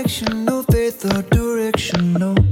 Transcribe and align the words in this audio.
No 0.00 0.62
faith 0.62 1.04
or 1.04 1.22
No. 2.00 2.49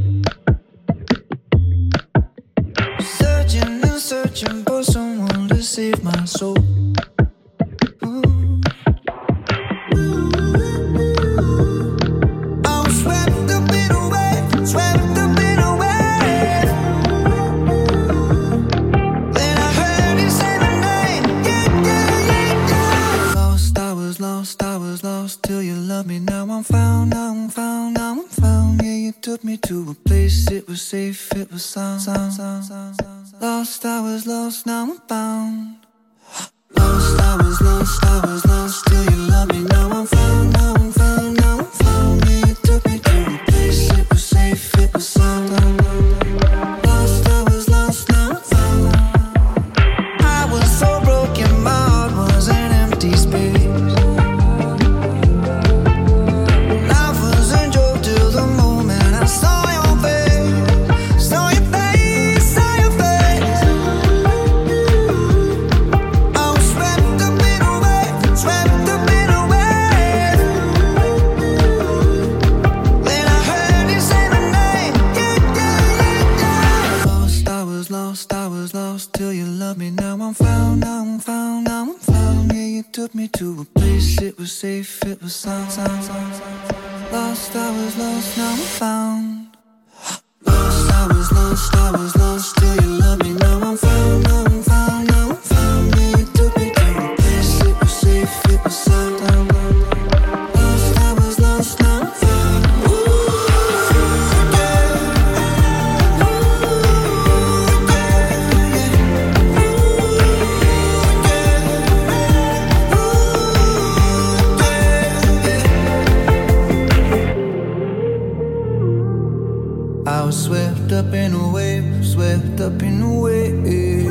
swept 120.89 121.07
up 121.07 121.15
in 121.15 121.35
a 121.35 121.53
wave, 121.53 122.07
swept 122.07 122.61
up 122.63 122.83
in 122.83 123.03
a 123.03 123.21
wave. 123.21 124.09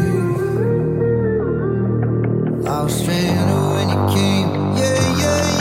I 2.67 2.83
was 2.83 2.93
stranded 2.93 3.55
when 3.73 3.89
you 3.89 4.15
came, 4.15 4.77
yeah, 4.77 5.17
yeah. 5.17 5.56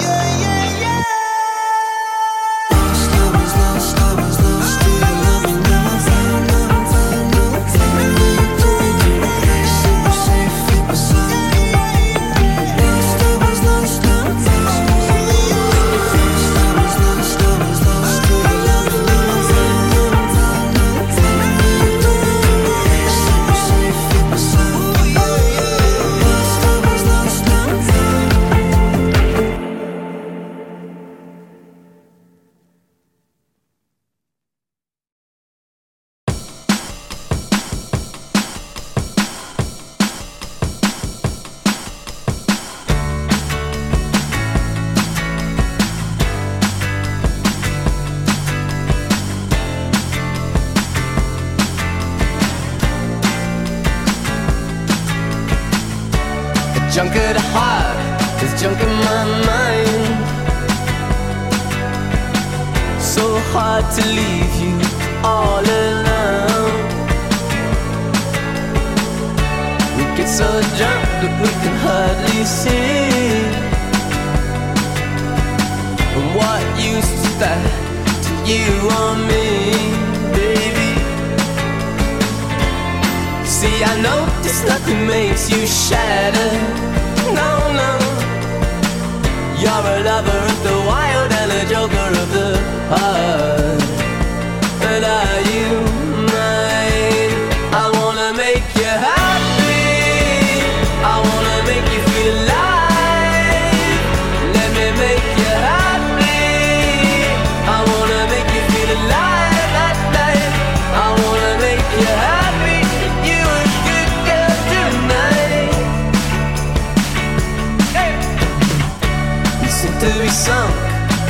to 120.07 120.21
be 120.21 120.29
sunk, 120.29 120.75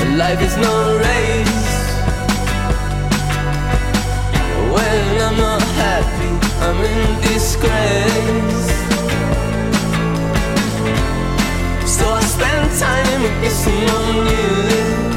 and 0.00 0.18
life 0.18 0.40
is 0.42 0.54
no 0.56 0.74
race. 0.98 1.68
When 4.74 5.06
I'm 5.26 5.36
not 5.38 5.62
happy, 5.82 6.32
I'm 6.64 6.78
in 6.92 7.02
disgrace. 7.22 8.68
So 11.96 12.04
I 12.20 12.22
spend 12.36 12.64
time 12.78 13.22
kissing 13.40 13.88
on 13.98 14.14
you. 14.32 15.15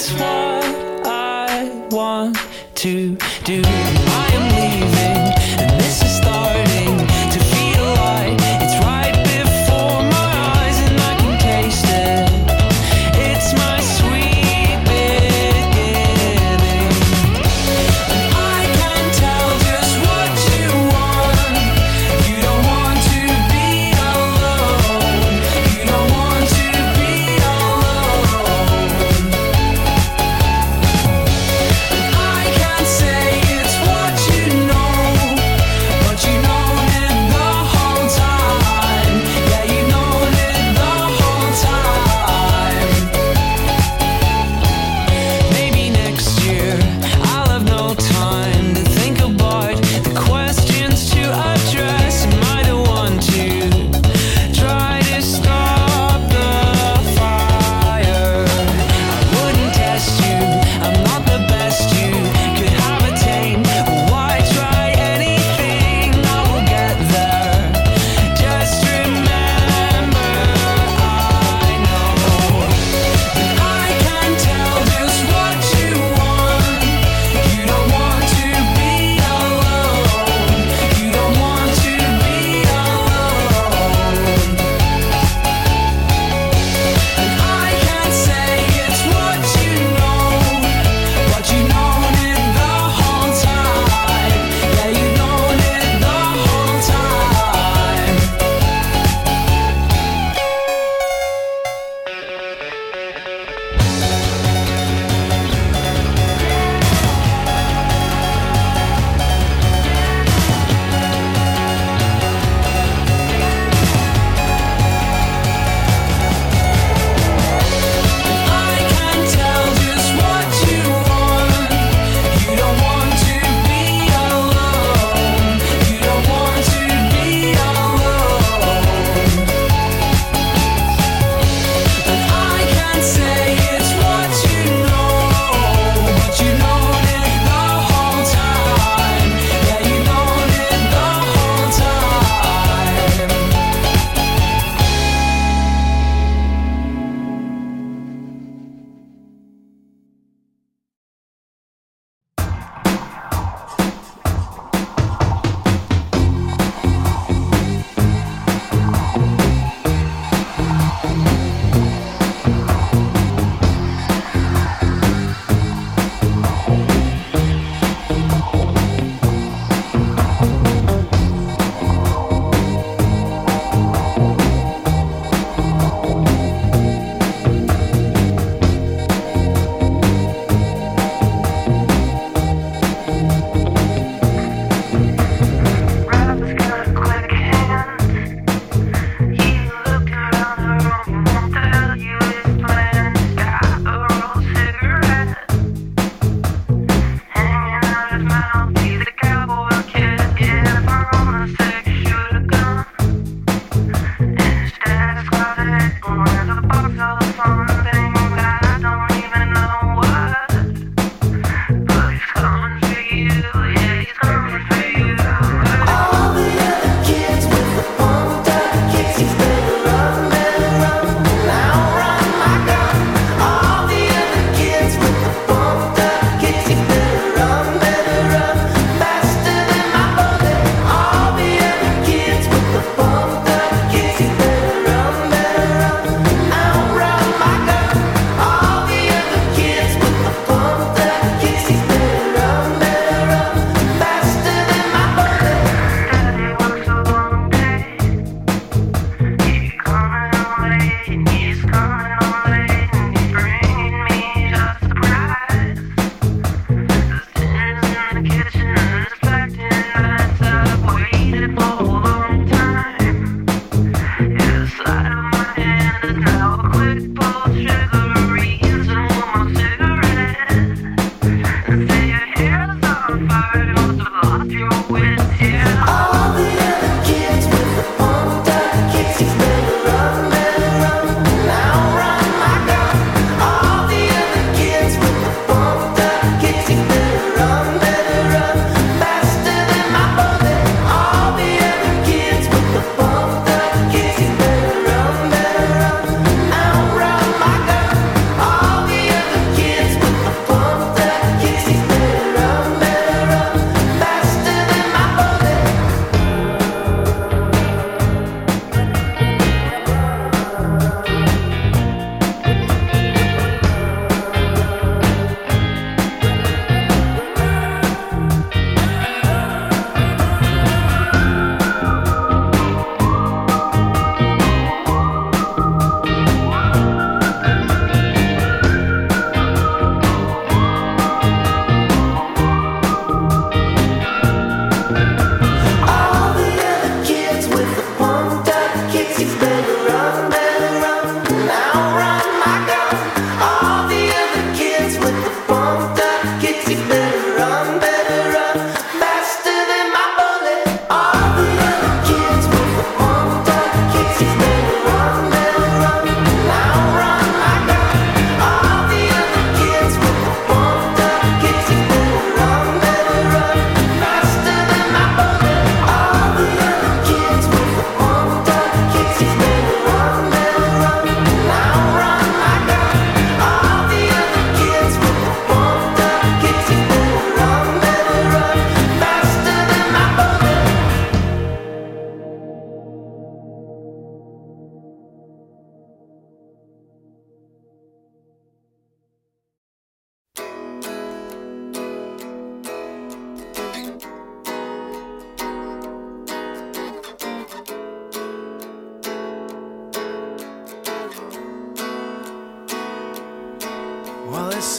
It's 0.00 0.12
what 0.12 1.06
I 1.06 1.86
want 1.90 2.38
to 2.76 3.18
do. 3.44 3.60
I 3.66 4.28
am 4.32 4.46
leaving, 4.56 5.69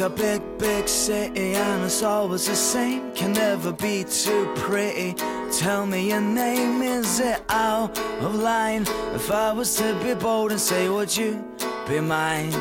a 0.01 0.09
big, 0.09 0.41
big 0.57 0.87
city 0.87 1.53
and 1.53 1.83
it's 1.83 2.01
always 2.01 2.47
the 2.47 2.55
same. 2.55 3.13
Can 3.13 3.33
never 3.33 3.71
be 3.71 4.03
too 4.03 4.51
pretty. 4.55 5.13
Tell 5.51 5.85
me 5.85 6.09
your 6.09 6.21
name, 6.21 6.81
is 6.81 7.19
it 7.19 7.43
out 7.49 7.97
of 7.99 8.35
line? 8.35 8.83
If 9.13 9.29
I 9.31 9.51
was 9.53 9.75
to 9.75 9.93
be 10.03 10.15
bold 10.15 10.51
and 10.51 10.59
say, 10.59 10.89
would 10.89 11.15
you 11.15 11.43
be 11.87 11.99
mine? 11.99 12.51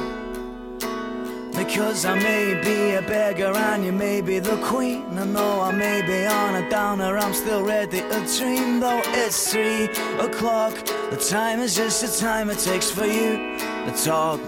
Because 1.52 2.04
I 2.04 2.18
may 2.18 2.60
be 2.62 2.94
a 2.94 3.02
beggar 3.02 3.56
and 3.56 3.84
you 3.84 3.92
may 3.92 4.20
be 4.20 4.38
the 4.38 4.56
queen. 4.62 5.18
I 5.18 5.24
know 5.24 5.60
I 5.62 5.72
may 5.72 6.02
be 6.02 6.26
on 6.26 6.56
a 6.56 6.68
downer, 6.68 7.16
I'm 7.16 7.32
still 7.32 7.62
ready 7.64 8.00
to 8.00 8.38
dream. 8.38 8.80
Though 8.80 9.00
it's 9.04 9.50
three 9.50 9.84
o'clock, 10.18 10.74
the 11.10 11.16
time 11.16 11.60
is 11.60 11.74
just 11.74 12.02
the 12.02 12.26
time 12.26 12.50
it 12.50 12.58
takes 12.58 12.90
for 12.90 13.06
you 13.06 13.56
to 13.86 13.92
talk. 14.04 14.40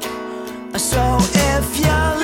So 0.78 1.18
if 1.20 1.80
you're 1.80 2.21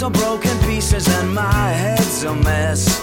my 0.00 0.08
heart's 0.08 0.20
broken 0.20 0.58
pieces 0.68 1.08
and 1.08 1.34
my 1.34 1.70
head's 1.72 2.22
a 2.24 2.34
mess. 2.34 3.00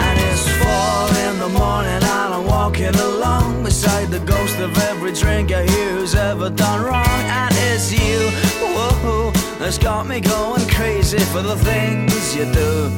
And 0.00 0.18
it's 0.28 0.48
four 0.58 1.08
in 1.26 1.38
the 1.38 1.48
morning 1.58 1.92
and 1.92 2.04
I'm 2.04 2.44
walking 2.46 2.94
along 2.94 3.62
beside 3.62 4.08
the 4.08 4.20
ghost 4.20 4.58
of 4.58 4.76
every 4.78 5.12
drinker 5.12 5.62
who's 5.62 6.14
ever 6.14 6.50
done 6.50 6.84
wrong. 6.84 7.06
And 7.06 7.54
it's 7.70 7.92
you, 7.92 8.30
whoa, 8.74 9.30
that's 9.58 9.78
got 9.78 10.06
me 10.06 10.20
going 10.20 10.66
crazy 10.68 11.18
for 11.18 11.42
the 11.42 11.56
things 11.56 12.34
you 12.34 12.44
do. 12.52 12.90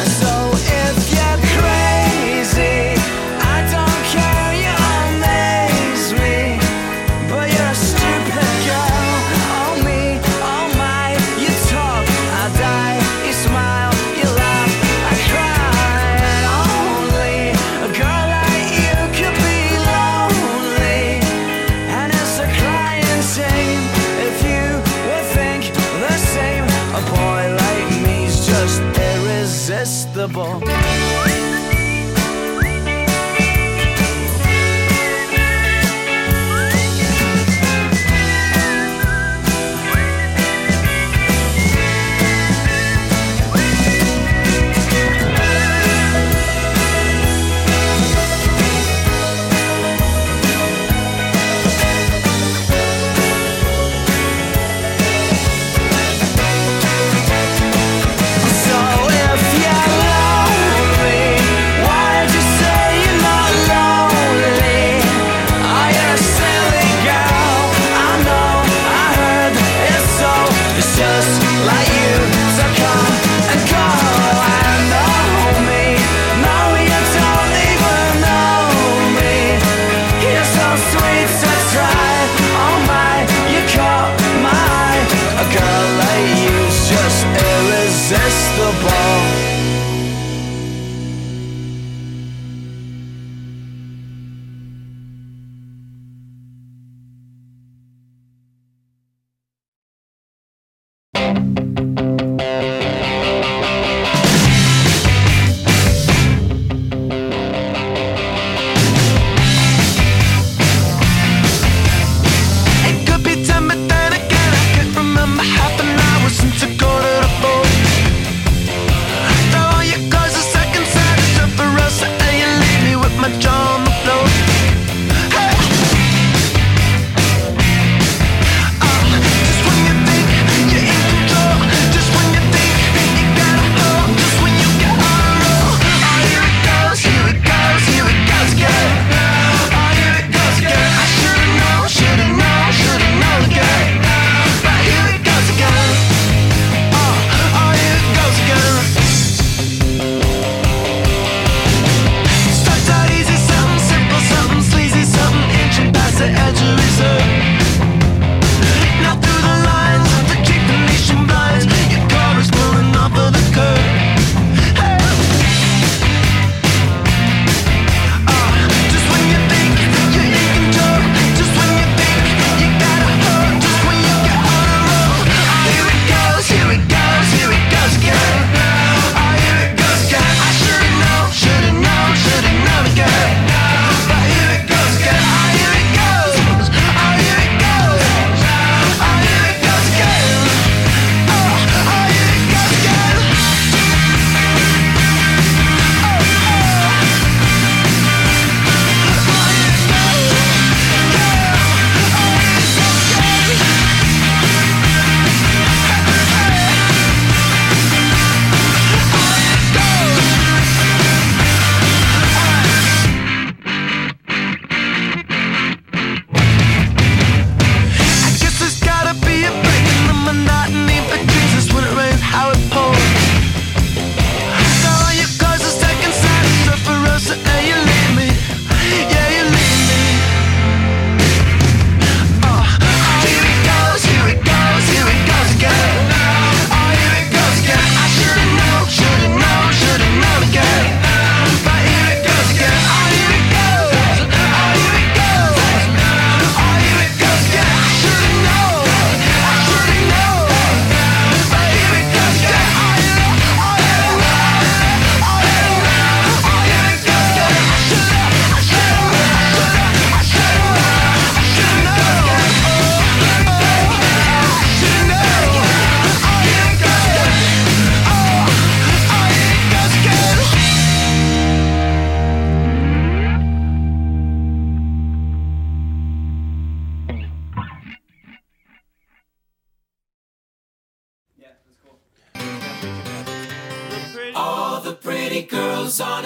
And 0.00 0.10
so 0.22 0.50
if 0.54 0.96
you're 1.14 1.40
crazy, 1.58 2.94
I 3.40 3.58
don't 3.70 3.97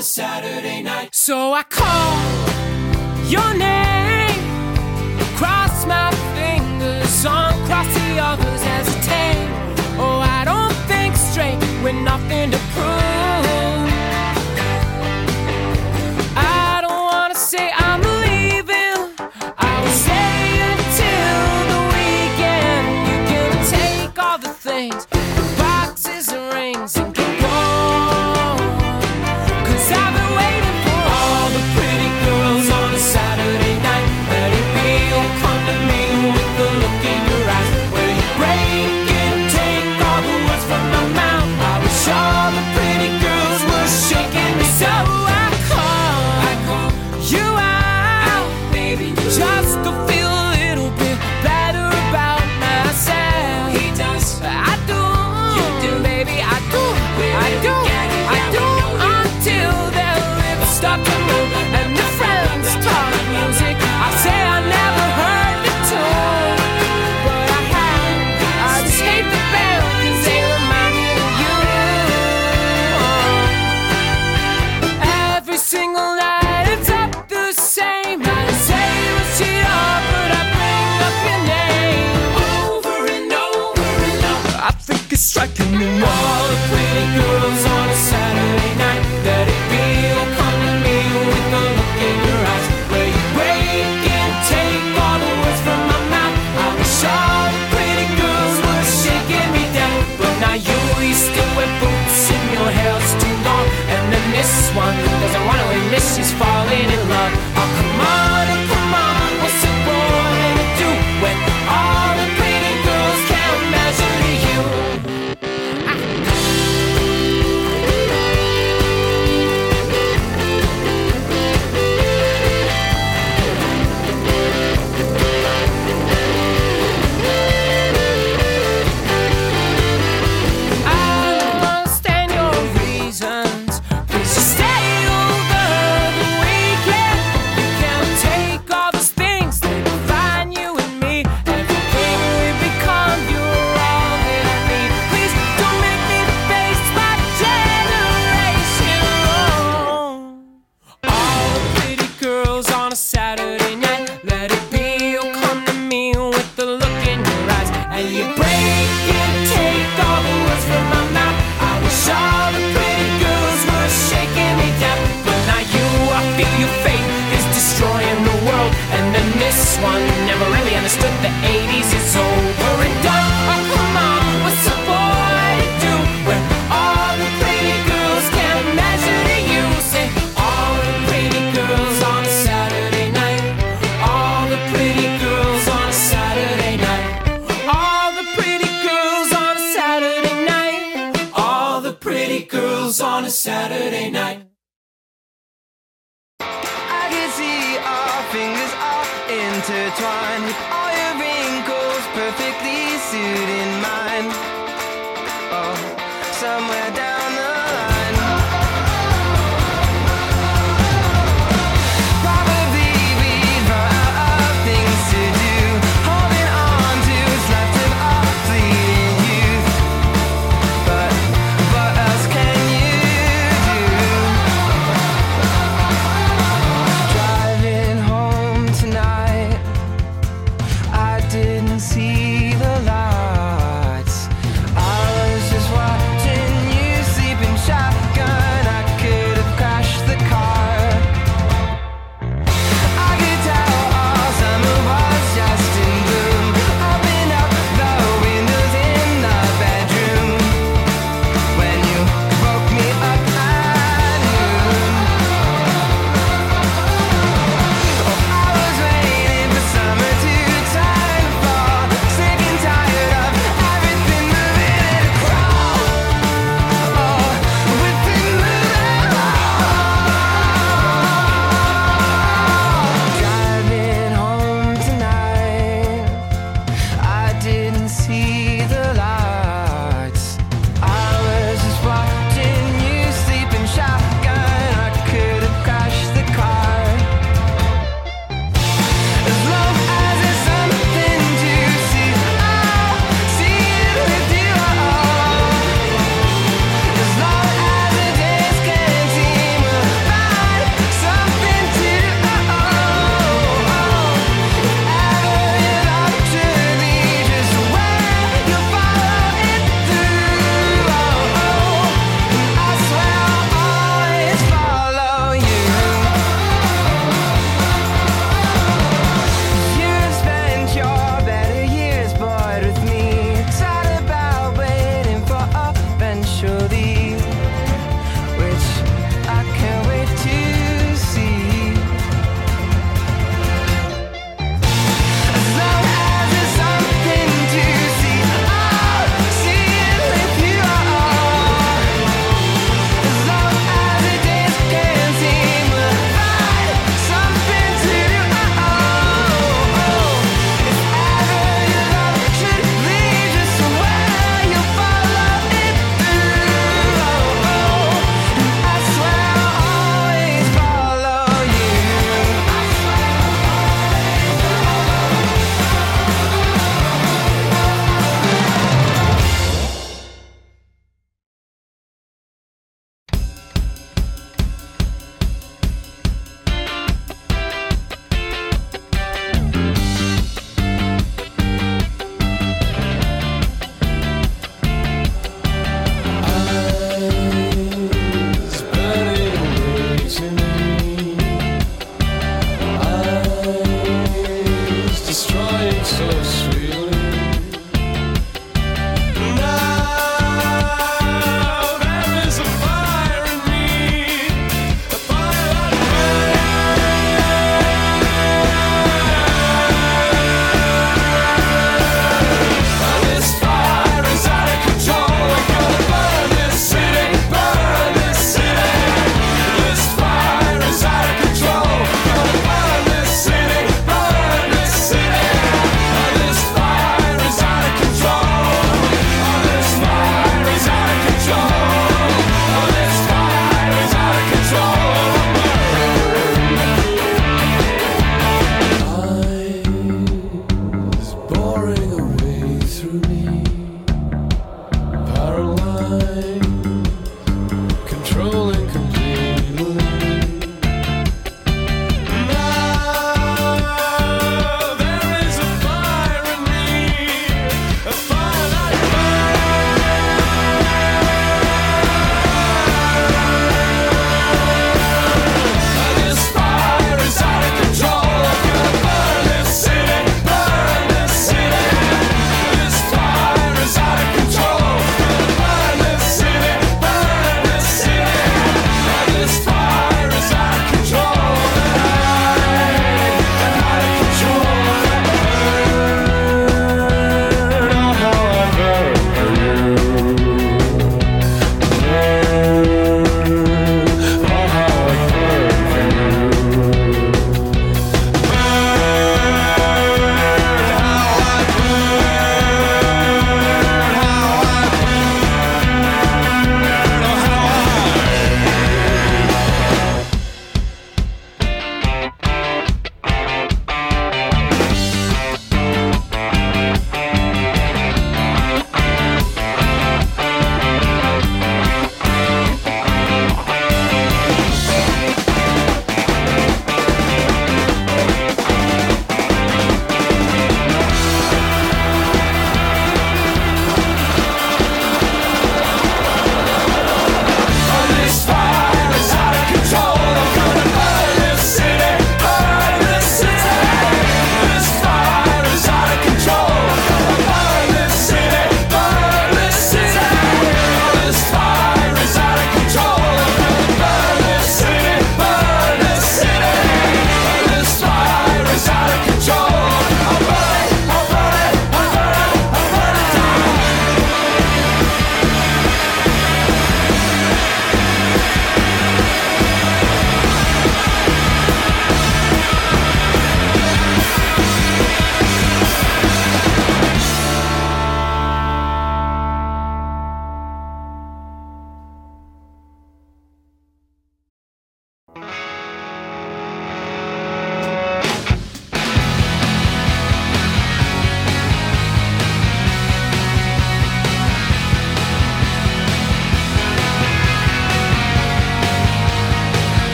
a 0.00 0.02
Saturday 0.02 0.80
night. 0.82 1.14
So 1.14 1.52
I 1.52 1.62
call 1.62 2.16
your 3.28 3.52
name, 3.54 3.89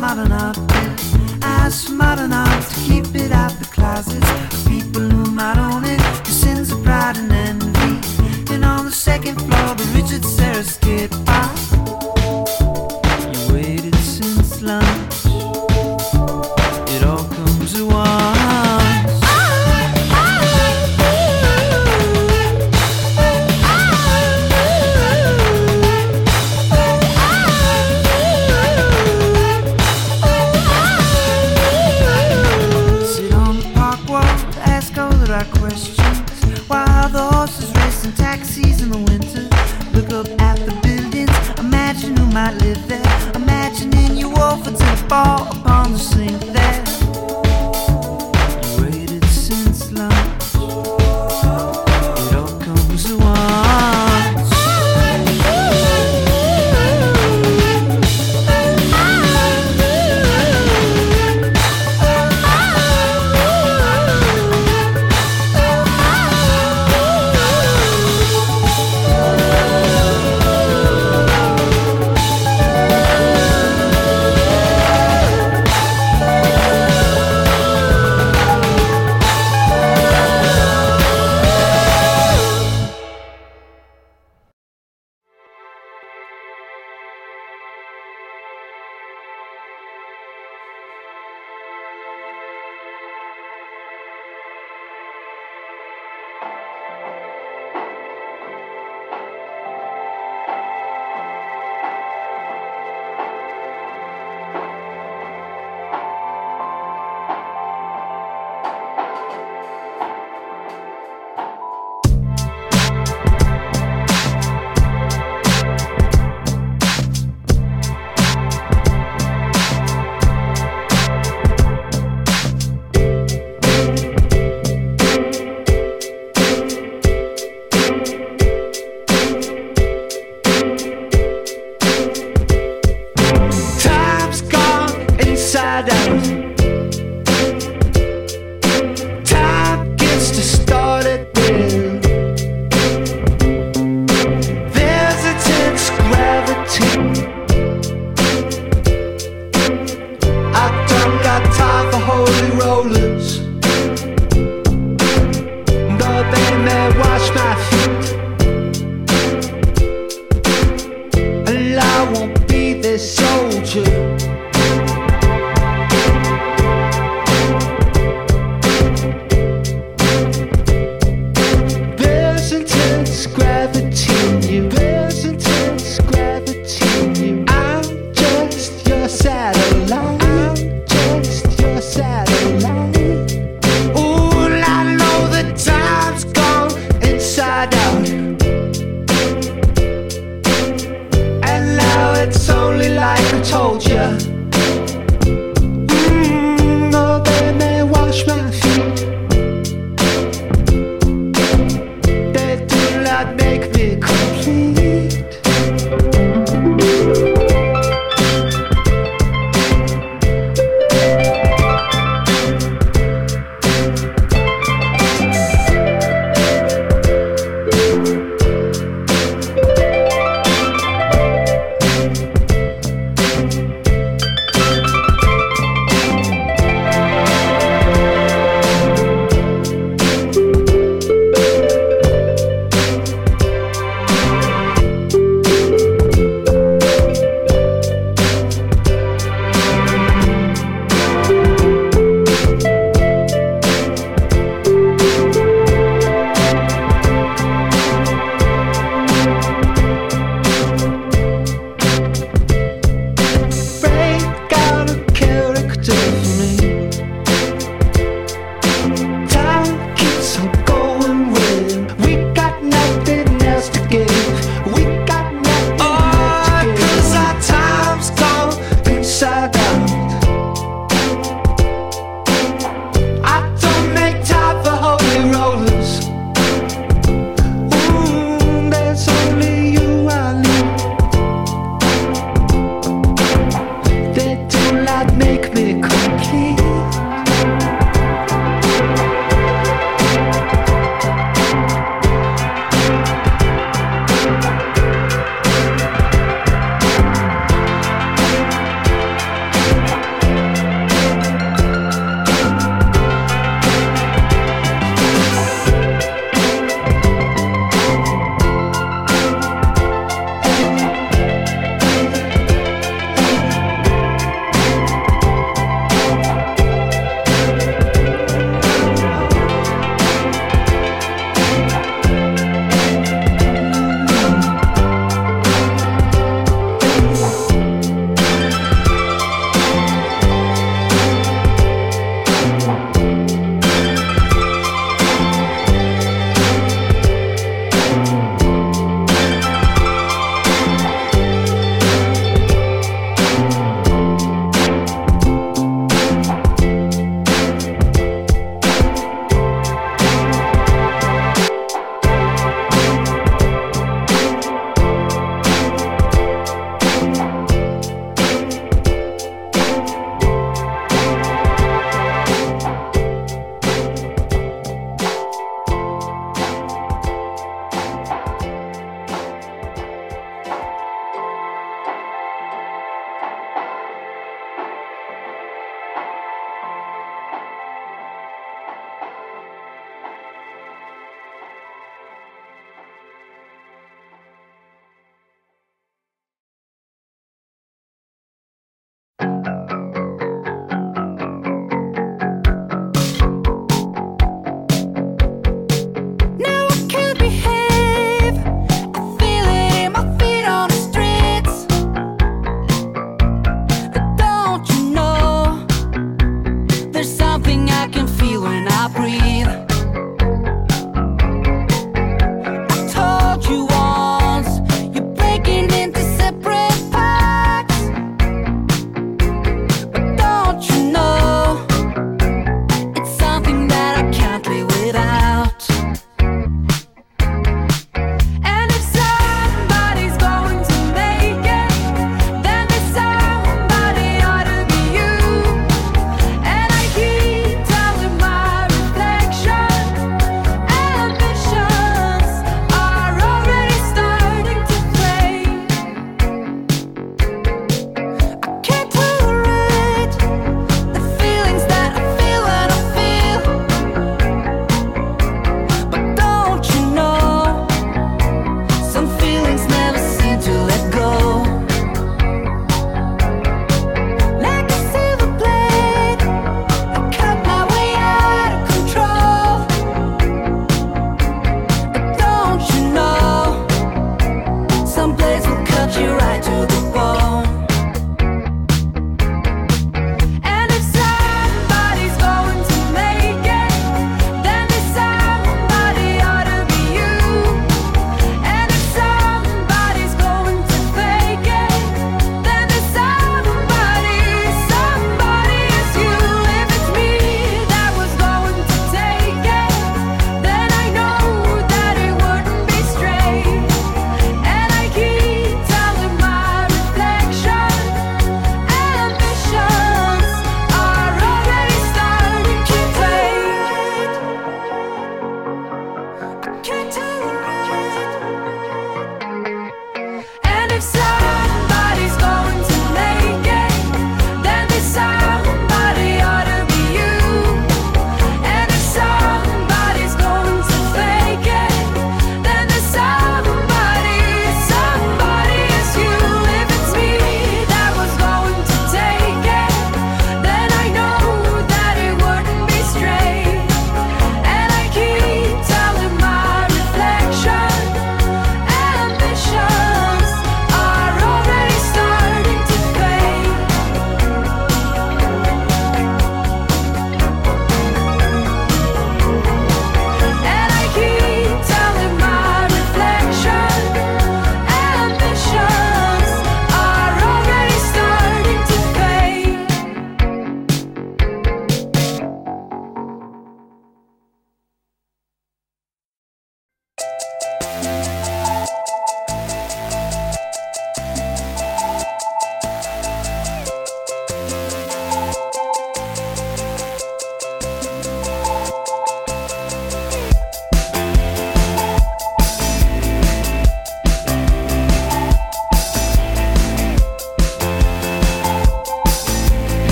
smart 0.00 0.18
enough, 0.18 0.56
I'm 1.42 1.70
smart 1.70 2.20
enough 2.20 2.74
to 2.74 2.80
keep 2.88 3.14
it 3.14 3.32
out 3.32 3.52
the 3.58 3.66
closets 3.66 4.16
of 4.16 4.66
people 4.66 5.02
who 5.02 5.30
might 5.30 5.58
own 5.58 5.84
it. 5.84 6.00
Your 6.00 6.24
sins 6.24 6.72
of 6.72 6.82
pride 6.82 7.18
and 7.18 7.30
envy. 7.30 8.54
And 8.54 8.64
on 8.64 8.86
the 8.86 8.92
second 8.92 9.36
floor, 9.36 9.74
the 9.74 9.84
Richard 9.94 10.22
Serras 10.22 10.80
get 10.80 11.10
ah. 11.28 11.52
by. 11.66 11.69